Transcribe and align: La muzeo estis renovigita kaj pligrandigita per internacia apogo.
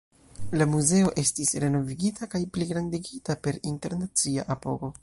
La 0.61 0.65
muzeo 0.69 1.11
estis 1.23 1.53
renovigita 1.65 2.29
kaj 2.33 2.43
pligrandigita 2.57 3.39
per 3.47 3.65
internacia 3.75 4.51
apogo. 4.59 4.95